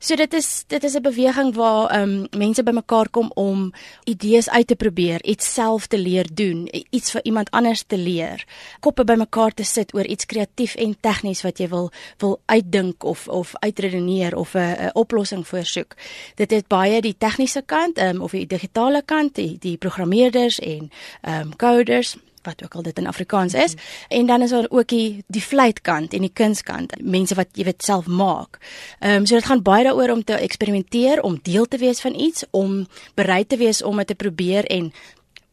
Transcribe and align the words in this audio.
So 0.00 0.16
dit 0.16 0.32
is 0.32 0.64
dit 0.66 0.84
is 0.84 0.94
'n 0.96 1.02
beweging 1.02 1.54
waar 1.54 1.90
ehm 1.90 2.02
um, 2.02 2.26
mense 2.38 2.62
bymekaar 2.62 3.08
kom 3.10 3.30
om 3.34 3.72
idees 4.04 4.50
uit 4.50 4.66
te 4.66 4.76
probeer, 4.76 5.24
iets 5.24 5.52
self 5.52 5.86
te 5.86 5.98
leer 5.98 6.26
doen, 6.34 6.68
iets 6.90 7.10
vir 7.10 7.24
iemand 7.24 7.50
anders 7.50 7.82
te 7.86 7.98
leer. 7.98 8.44
Koppe 8.80 9.04
bymekaar 9.04 9.54
te 9.54 9.64
sit 9.64 9.94
oor 9.94 10.06
iets 10.06 10.26
kreatief 10.26 10.74
en 10.74 10.96
tegnies 11.00 11.42
wat 11.42 11.58
jy 11.58 11.68
wil 11.68 11.90
wil 12.18 12.40
uitdink 12.46 13.04
of 13.04 13.28
of 13.28 13.52
uitredeneer 13.58 14.36
of 14.36 14.54
'n 14.54 14.90
oplossing 14.92 15.46
voorsoek. 15.48 15.94
Dit 16.34 16.50
het 16.50 16.68
baie 16.68 17.00
die 17.00 17.16
tegniese 17.18 17.62
kant 17.66 17.98
ehm 17.98 18.16
um, 18.16 18.22
of 18.22 18.30
die 18.30 18.46
digitale 18.46 19.02
kant, 19.04 19.34
die, 19.34 19.56
die 19.58 19.76
programmeerders 19.76 20.58
en 20.58 20.90
ehm 21.20 21.40
um, 21.40 21.56
coders 21.56 22.16
wat 22.42 22.64
ook 22.64 22.74
al 22.74 22.82
dit 22.82 22.98
in 22.98 23.06
Afrikaans 23.06 23.54
is 23.54 23.74
mm 23.74 23.78
-hmm. 23.78 24.18
en 24.18 24.26
dan 24.26 24.42
is 24.42 24.50
daar 24.50 24.66
ook 24.68 24.88
die 24.88 25.24
die 25.26 25.42
vleitkant 25.42 26.12
en 26.12 26.20
die 26.20 26.32
kunskant 26.32 26.92
mense 27.02 27.34
wat 27.34 27.48
jy 27.52 27.64
weet 27.64 27.82
self 27.82 28.06
maak. 28.06 28.58
Ehm 28.98 29.14
um, 29.14 29.26
so 29.26 29.34
dit 29.34 29.44
gaan 29.44 29.62
baie 29.62 29.84
daaroor 29.84 30.10
om 30.10 30.24
te 30.24 30.32
eksperimenteer, 30.32 31.22
om 31.22 31.38
deel 31.42 31.66
te 31.66 31.78
wees 31.78 32.00
van 32.00 32.14
iets, 32.14 32.44
om 32.50 32.86
bereid 33.14 33.48
te 33.48 33.56
wees 33.56 33.82
om 33.82 33.96
dit 33.96 34.06
te 34.06 34.14
probeer 34.14 34.64
en 34.64 34.92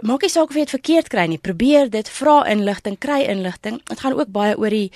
maak 0.00 0.22
nie 0.22 0.30
saak 0.32 0.48
of 0.48 0.56
jy 0.56 0.64
dit 0.64 0.76
verkeerd 0.76 1.08
kry 1.12 1.26
nie. 1.30 1.38
Probeer 1.38 1.90
dit, 1.90 2.08
vra 2.08 2.44
inligting, 2.48 2.98
kry 2.98 3.20
inligting. 3.28 3.80
Dit 3.88 4.00
gaan 4.00 4.16
ook 4.16 4.32
baie 4.32 4.56
oor 4.58 4.72
die 4.72 4.92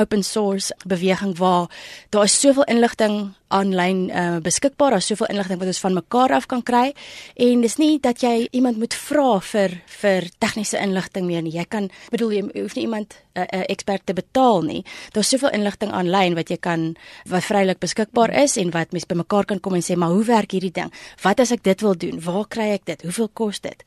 open 0.00 0.22
source 0.26 0.74
beweging 0.86 1.36
waar 1.38 1.70
daar 2.10 2.24
is 2.24 2.40
soveel 2.40 2.64
inligting 2.64 3.34
aanlyn 3.50 4.10
uh, 4.10 4.38
beskikbaar. 4.42 4.94
Daar's 4.96 5.10
soveel 5.10 5.30
inligting 5.32 5.58
wat 5.60 5.70
ons 5.72 5.82
van 5.82 5.96
mekaar 5.98 6.34
af 6.36 6.46
kan 6.50 6.62
kry 6.62 6.92
en 7.34 7.64
dis 7.64 7.76
nie 7.80 7.98
dat 8.02 8.22
jy 8.22 8.48
iemand 8.56 8.78
moet 8.78 8.94
vra 8.94 9.40
vir 9.52 9.76
vir 10.00 10.28
tegniese 10.38 10.78
inligting 10.80 11.26
meer 11.26 11.42
nie. 11.42 11.56
Jy 11.58 11.66
kan 11.68 11.90
bedoel 12.10 12.36
jy 12.36 12.44
hoef 12.62 12.76
nie 12.78 12.86
iemand 12.86 13.16
'n 13.34 13.40
uh, 13.40 13.46
uh, 13.60 13.64
ekspert 13.68 14.06
te 14.06 14.12
betaal 14.12 14.62
nie. 14.62 14.84
Daar's 15.12 15.28
soveel 15.28 15.50
inligting 15.50 15.92
aanlyn 15.92 16.34
wat 16.34 16.50
jy 16.50 16.56
kan 16.56 16.96
wat 17.26 17.44
vrylik 17.44 17.78
beskikbaar 17.78 18.30
is 18.42 18.56
en 18.56 18.70
wat 18.70 18.92
mens 18.92 19.06
bymekaar 19.06 19.44
kan 19.44 19.60
kom 19.60 19.74
en 19.74 19.82
sê, 19.82 19.96
"Maar 19.96 20.10
hoe 20.10 20.24
werk 20.24 20.50
hierdie 20.50 20.72
ding? 20.72 20.92
Wat 21.22 21.40
as 21.40 21.50
ek 21.50 21.62
dit 21.62 21.80
wil 21.80 21.96
doen? 21.96 22.20
Waar 22.20 22.46
kry 22.48 22.70
ek 22.70 22.84
dit? 22.84 23.02
Hoeveel 23.02 23.28
kos 23.28 23.60
dit?" 23.60 23.84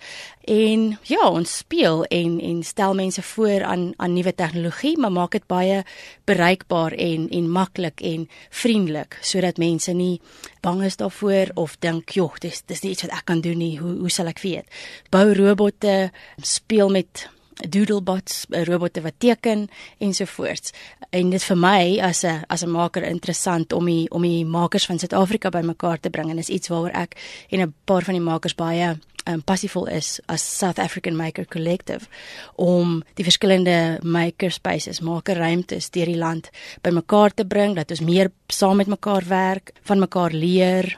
En 0.48 0.98
ja, 1.04 1.30
ons 1.30 1.58
speel 1.58 2.06
en 2.06 2.40
en 2.40 2.64
stel 2.64 2.94
mense 2.94 3.22
voor 3.22 3.64
aan 3.64 3.94
aan 3.98 4.14
nuwe 4.14 4.36
tegnologie, 4.36 4.98
maar 4.98 5.12
maak 5.12 5.32
dit 5.32 5.48
baie 5.48 5.84
bereikbaar 6.26 6.92
en 6.92 7.30
en 7.30 7.50
maklik 7.50 8.02
en 8.02 8.30
vriendelik 8.50 9.18
sodat 9.22 9.53
dat 9.54 9.62
mense 9.62 9.94
nie 9.94 10.22
bang 10.62 10.84
is 10.84 10.98
daarvoor 10.98 11.54
of 11.54 11.78
dink, 11.80 12.10
"Jog, 12.10 12.40
dis 12.40 12.62
dis 12.66 12.82
nie 12.82 12.92
iets 12.92 13.02
wat 13.02 13.12
ek 13.12 13.26
kan 13.26 13.42
doen 13.42 13.58
nie. 13.58 13.78
Hoe 13.78 14.00
hoe 14.00 14.10
sal 14.10 14.28
ek 14.28 14.40
weet?" 14.40 14.66
Bou 15.10 15.34
robotte, 15.34 16.12
speel 16.42 16.90
met 16.90 17.30
doodlebots, 17.70 18.46
robotte 18.50 19.02
wat 19.02 19.14
teken 19.18 19.68
ensovoorts. 19.98 20.74
En 21.10 21.30
dit 21.30 21.44
vir 21.44 21.58
my 21.58 22.00
as 22.02 22.24
'n 22.24 22.44
as 22.48 22.64
'n 22.64 22.72
maker 22.72 23.04
interessant 23.04 23.74
om 23.74 23.86
die 23.86 24.10
om 24.10 24.22
die 24.22 24.46
makers 24.46 24.86
van 24.86 25.00
Suid-Afrika 25.00 25.50
bymekaar 25.50 26.00
te 26.00 26.10
bring 26.10 26.30
en 26.30 26.38
is 26.38 26.50
iets 26.50 26.68
waaroor 26.68 26.92
ek 26.94 27.16
en 27.50 27.62
'n 27.62 27.74
paar 27.86 28.04
van 28.04 28.14
die 28.14 28.24
makers 28.24 28.56
baie 28.56 29.00
um, 29.26 29.42
passievol 29.42 29.88
is 29.88 30.20
as 30.28 30.42
South 30.42 30.80
African 30.80 31.16
Maker 31.16 31.46
Collective 31.46 32.08
om 32.56 33.02
die 33.18 33.26
verskillende 33.26 34.00
maker 34.04 34.52
spaces, 34.52 35.02
maker 35.02 35.38
ruimtes 35.38 35.90
deur 35.94 36.10
die 36.10 36.20
land 36.20 36.50
bymekaar 36.84 37.34
te 37.34 37.46
bring 37.46 37.76
dat 37.76 37.92
ons 37.92 38.04
meer 38.04 38.32
saam 38.50 38.78
met 38.78 38.92
mekaar 38.92 39.28
werk, 39.30 39.74
van 39.84 40.00
mekaar 40.00 40.34
leer 40.34 40.98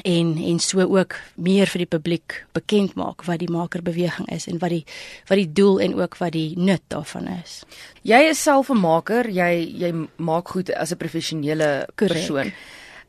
en 0.00 0.36
en 0.38 0.58
so 0.58 0.80
ook 0.80 1.16
meer 1.36 1.68
vir 1.68 1.84
die 1.84 1.90
publiek 1.90 2.36
bekend 2.56 2.94
maak 2.96 3.26
wat 3.28 3.42
die 3.42 3.50
makerbeweging 3.52 4.28
is 4.32 4.46
en 4.48 4.58
wat 4.62 4.72
die 4.72 4.84
wat 5.28 5.36
die 5.36 5.52
doel 5.52 5.82
en 5.84 5.96
ook 6.00 6.16
wat 6.16 6.32
die 6.32 6.56
nut 6.56 6.82
daarvan 6.88 7.28
is. 7.42 7.60
Jy 8.02 8.22
is 8.30 8.42
self 8.42 8.70
'n 8.70 8.80
maker, 8.80 9.28
jy 9.28 9.68
jy 9.76 9.92
maak 10.16 10.48
goed 10.48 10.72
as 10.72 10.92
'n 10.92 10.96
professionele 10.96 11.86
persoon. 11.94 12.52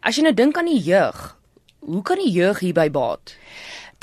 As 0.02 0.16
jy 0.16 0.23
nou 0.23 0.34
dink 0.34 0.58
aan 0.58 0.66
die 0.66 0.84
jeug, 0.84 1.38
hoe 1.80 2.02
kan 2.02 2.18
die 2.18 2.31
jeug 2.31 2.59
hierby 2.59 2.90
baat? 2.90 3.36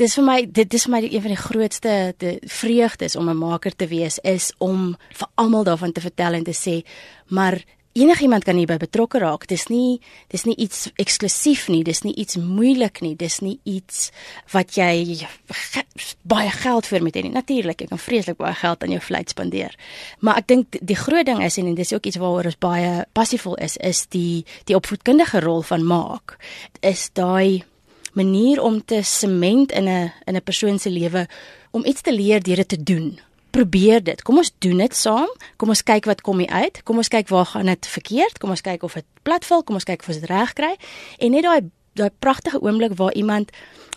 Dis 0.01 0.17
vir 0.17 0.25
my 0.25 0.39
dit 0.49 0.75
is 0.75 0.87
vir 0.87 0.95
my 0.95 1.03
een 1.05 1.25
van 1.27 1.35
die 1.35 1.43
grootste 1.43 1.97
die 2.23 2.39
vreugdes 2.61 3.17
om 3.17 3.29
'n 3.29 3.37
maker 3.37 3.77
te 3.77 3.87
wees 3.87 4.19
is 4.25 4.53
om 4.59 4.97
vir 5.13 5.29
almal 5.35 5.65
daarvan 5.65 5.93
te 5.93 6.01
vertel 6.01 6.35
en 6.35 6.45
te 6.45 6.57
sê 6.57 6.83
maar 7.29 7.61
enigiemand 7.93 8.45
kan 8.45 8.57
hierby 8.57 8.77
betrokke 8.77 9.19
raak. 9.19 9.47
Dis 9.51 9.67
nie 9.69 10.01
dis 10.31 10.45
nie 10.47 10.55
iets 10.57 10.89
eksklusief 10.97 11.69
nie. 11.69 11.83
Dis 11.85 12.03
nie 12.03 12.15
iets 12.15 12.37
moeilik 12.37 13.01
nie. 13.01 13.17
Dis 13.17 13.41
nie 13.41 13.59
iets 13.65 14.11
wat 14.53 14.77
jy 14.79 15.27
ge, 15.51 15.83
baie 16.23 16.51
geld 16.51 16.87
vir 16.87 17.03
moet 17.03 17.17
hê 17.17 17.25
nie. 17.27 17.35
Natuurlik 17.35 17.81
jy 17.81 17.89
kan 17.91 17.99
vreeslik 17.99 18.39
baie 18.39 18.55
geld 18.55 18.83
aan 18.83 18.95
jou 18.95 19.01
vlei 19.01 19.23
spandeer. 19.27 19.75
Maar 20.21 20.37
ek 20.43 20.47
dink 20.47 20.79
die 20.81 20.99
groot 20.99 21.27
ding 21.27 21.43
is 21.43 21.59
en 21.59 21.75
dis 21.75 21.93
ook 21.93 22.07
iets 22.07 22.21
waaroor 22.23 22.53
ons 22.53 22.61
baie 22.63 23.05
passievol 23.13 23.59
is 23.59 23.77
is 23.77 24.07
die 24.15 24.45
die 24.71 24.79
opvoedkundige 24.79 25.41
rol 25.41 25.63
van 25.63 25.87
maak. 25.87 26.39
Is 26.81 27.11
daai 27.13 27.65
manier 28.13 28.63
om 28.63 28.85
te 28.85 29.03
sement 29.03 29.73
in 29.73 29.89
'n 29.89 30.13
in 30.25 30.37
'n 30.37 30.43
persoon 30.43 30.79
se 30.79 30.91
lewe 30.91 31.29
om 31.71 31.85
iets 31.85 32.01
te 32.01 32.13
leer 32.13 32.43
deur 32.43 32.57
dit 32.57 32.69
te 32.69 32.83
doen. 32.83 33.19
Probeer 33.51 34.03
dit. 34.03 34.23
Kom 34.23 34.37
ons 34.37 34.53
doen 34.59 34.77
dit 34.77 34.97
saam. 34.97 35.29
Kom 35.57 35.69
ons 35.69 35.83
kyk 35.83 36.05
wat 36.05 36.21
kom 36.21 36.39
hier 36.39 36.49
uit. 36.49 36.83
Kom 36.83 36.97
ons 36.97 37.09
kyk 37.09 37.29
waar 37.29 37.47
gaan 37.47 37.67
dit 37.67 37.87
verkeerd. 37.87 38.39
Kom 38.39 38.51
ons 38.51 38.61
kyk 38.61 38.83
of 38.83 38.93
dit 38.93 39.05
platval. 39.23 39.63
Kom 39.63 39.75
ons 39.75 39.85
kyk 39.85 40.01
of 40.01 40.09
ons 40.09 40.21
dit 40.21 40.29
reg 40.29 40.53
kry. 40.53 40.77
En 41.19 41.31
net 41.31 41.43
daai 41.43 41.71
daai 41.93 42.11
pragtige 42.19 42.61
oomblik 42.63 42.93
waar 42.97 43.13
iemand 43.13 43.51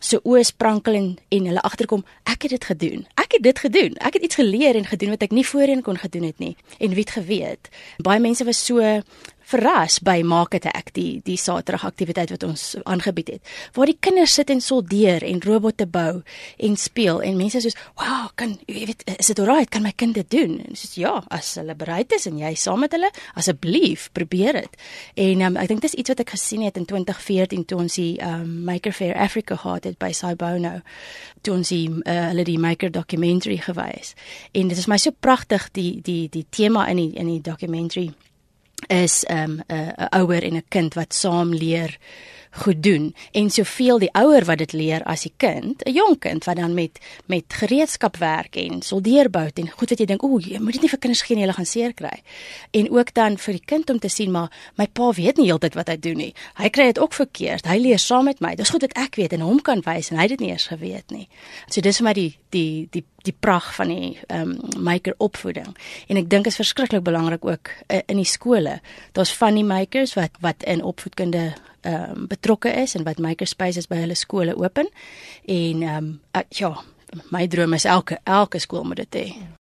se 0.03 0.19
oë 0.23 0.43
sprankel 0.43 0.97
en 0.99 1.09
en 1.29 1.45
hulle 1.49 1.61
agterkom, 1.61 2.03
ek 2.27 2.47
het 2.47 2.55
dit 2.57 2.65
gedoen. 2.65 3.05
Ek 3.15 3.37
het 3.37 3.43
dit 3.43 3.59
gedoen. 3.59 3.95
Ek 4.03 4.17
het 4.17 4.23
iets 4.27 4.35
geleer 4.35 4.75
en 4.75 4.89
gedoen 4.89 5.13
wat 5.15 5.23
ek 5.23 5.31
nie 5.31 5.45
voorheen 5.47 5.83
kon 5.85 5.97
gedoen 5.97 6.27
het 6.27 6.39
nie. 6.43 6.55
En 6.79 6.89
wie 6.97 7.05
het 7.05 7.15
geweet? 7.15 7.69
Baie 8.03 8.19
mense 8.19 8.43
was 8.43 8.65
so 8.65 8.81
verras 9.53 9.99
by 10.03 10.19
maak 10.25 10.55
dit 10.57 10.67
ek 10.73 10.93
die 10.97 11.21
die 11.25 11.37
Saterdag 11.39 11.85
aktiwiteit 11.91 12.33
wat 12.33 12.43
ons 12.47 12.73
aangebied 12.83 13.35
het 13.35 13.53
waar 13.77 13.91
die 13.91 13.99
kinders 13.99 14.33
sit 14.39 14.49
en 14.53 14.61
soldeer 14.63 15.23
en 15.27 15.41
robotte 15.45 15.87
bou 15.87 16.23
en 16.57 16.77
speel 16.79 17.21
en 17.21 17.37
mense 17.37 17.61
soos 17.63 17.77
wow 17.99 18.31
kan 18.39 18.57
jy 18.67 18.87
weet 18.89 19.03
is 19.19 19.29
dit 19.31 19.39
alright? 19.39 19.69
Kan 19.69 19.83
my 19.85 19.93
kind 19.95 20.15
dit 20.17 20.29
doen? 20.31 20.57
En 20.67 20.77
soos 20.77 20.95
ja 20.99 21.13
as 21.33 21.53
hulle 21.59 21.75
bereid 21.77 22.11
is 22.15 22.25
en 22.29 22.39
jy 22.41 22.53
saam 22.59 22.83
met 22.83 22.93
hulle 22.95 23.09
asseblief 23.39 24.09
probeer 24.17 24.59
dit. 24.61 24.79
En 25.27 25.45
um, 25.47 25.59
ek 25.61 25.71
dink 25.71 25.85
dis 25.85 25.95
iets 25.99 26.13
wat 26.13 26.23
ek 26.23 26.33
gesien 26.35 26.65
het 26.65 26.77
in 26.79 26.87
2014 26.89 27.65
toe 27.69 27.79
ons 27.85 27.99
die 27.99 28.15
um, 28.23 28.63
Maker 28.67 28.95
Fair 28.95 29.17
Africa 29.19 29.57
gehad 29.61 29.87
het 29.89 29.99
by 30.01 30.11
Saibono 30.15 30.79
toe 31.43 31.57
ons 31.57 31.73
die 31.73 31.87
uh, 31.89 32.19
hulle 32.31 32.45
die 32.47 32.59
Maker 32.61 32.91
documentary 32.93 33.59
gewys. 33.63 34.13
En 34.53 34.71
dit 34.71 34.77
is 34.77 34.89
my 34.89 34.99
so 35.01 35.13
pragtig 35.13 35.69
die 35.77 35.97
die 36.03 36.27
die 36.33 36.45
tema 36.49 36.87
in 36.91 37.01
die 37.01 37.11
in 37.19 37.31
die 37.31 37.41
documentary 37.43 38.11
is 38.89 39.23
'n 39.29 39.37
um, 39.37 39.63
'n 39.69 40.07
ouer 40.19 40.43
en 40.43 40.55
'n 40.55 40.65
kind 40.69 40.93
wat 40.95 41.13
saam 41.13 41.53
leer 41.53 41.97
goed 42.53 42.83
doen 42.83 43.09
en 43.31 43.49
soveel 43.49 43.99
die 43.99 44.11
ouer 44.13 44.45
wat 44.45 44.61
dit 44.61 44.73
leer 44.77 45.03
as 45.09 45.25
die 45.25 45.33
kind, 45.37 45.81
'n 45.85 45.93
jong 45.93 46.19
kind 46.19 46.45
wat 46.45 46.55
dan 46.55 46.73
met 46.73 46.99
met 47.25 47.43
gereedskap 47.47 48.17
werk 48.17 48.55
en 48.55 48.81
soldeerbou 48.81 49.49
en 49.53 49.69
goed 49.69 49.89
wat 49.89 49.99
jy 49.99 50.05
dink, 50.05 50.23
o, 50.23 50.39
jy 50.39 50.59
moet 50.59 50.73
dit 50.73 50.81
nie 50.81 50.89
vir 50.89 50.99
kinders 50.99 51.21
gee 51.21 51.35
nie, 51.35 51.43
hulle 51.43 51.57
gaan 51.57 51.65
seer 51.65 51.93
kry. 51.93 52.21
En 52.71 52.89
ook 52.91 53.13
dan 53.13 53.37
vir 53.37 53.53
die 53.53 53.65
kind 53.65 53.89
om 53.89 53.99
te 53.99 54.09
sien 54.09 54.31
maar 54.31 54.51
my 54.77 54.87
pa 54.87 55.11
weet 55.11 55.37
nie 55.37 55.45
heeltyd 55.45 55.73
wat 55.73 55.87
hy 55.87 55.97
doen 55.97 56.17
nie. 56.17 56.33
Hy 56.59 56.69
kry 56.69 56.85
dit 56.91 56.99
ook 56.99 57.13
verkeerd. 57.13 57.67
Hy 57.69 57.77
leer 57.77 57.99
saam 57.99 58.25
met 58.25 58.39
my. 58.39 58.55
Dis 58.55 58.69
goed 58.69 58.81
dat 58.81 58.93
ek 58.97 59.15
weet 59.15 59.33
en 59.33 59.45
hom 59.45 59.61
kan 59.61 59.81
wys 59.85 60.11
en 60.11 60.19
hy 60.21 60.27
dit 60.27 60.39
nie 60.39 60.51
eens 60.53 60.67
geweet 60.67 61.11
nie. 61.11 61.27
So 61.67 61.81
dis 61.81 61.97
vir 62.01 62.09
my 62.09 62.13
die 62.13 62.31
die 62.53 62.87
die 62.91 63.03
die 63.23 63.35
prag 63.39 63.73
van 63.75 63.87
die 63.87 64.19
ehm 64.27 64.51
um, 64.51 64.83
maker 64.83 65.15
opvoeding. 65.17 65.75
En 66.07 66.17
ek 66.19 66.29
dink 66.29 66.47
is 66.47 66.59
verskriklik 66.59 67.03
belangrik 67.03 67.45
ook 67.45 67.69
uh, 67.87 68.01
in 68.07 68.19
die 68.19 68.27
skole. 68.27 68.79
Daar's 69.13 69.33
van 69.33 69.55
die 69.55 69.63
makers 69.67 70.13
wat 70.19 70.35
wat 70.43 70.63
in 70.67 70.83
opvoedkunde 70.83 71.53
ehm 71.83 72.17
um, 72.17 72.27
betrokke 72.27 72.71
is 72.81 72.95
en 72.95 73.03
wat 73.03 73.19
makerspaces 73.19 73.87
by 73.87 74.01
hulle 74.03 74.15
skole 74.15 74.55
open. 74.55 74.89
En 75.45 75.81
ehm 75.81 75.97
um, 75.97 76.45
ja, 76.49 76.73
my 77.29 77.47
droom 77.47 77.73
is 77.73 77.85
elke 77.85 78.19
elke 78.23 78.59
skool 78.59 78.83
moet 78.83 79.03
dit 79.05 79.15
hê. 79.15 79.53